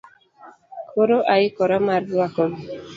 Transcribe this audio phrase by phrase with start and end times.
[0.91, 2.65] Koro aikora mar rwakogi